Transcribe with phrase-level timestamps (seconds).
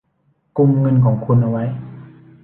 [0.57, 1.63] กุมเงินของคุณเอาไว้